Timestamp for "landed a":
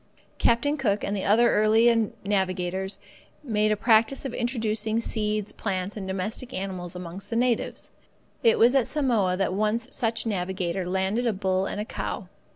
10.87-11.33